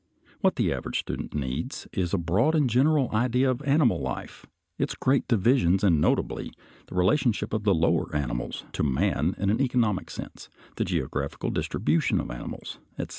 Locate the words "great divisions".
4.95-5.83